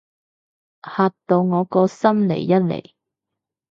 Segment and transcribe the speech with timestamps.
[0.83, 2.93] 嚇到我個心離一離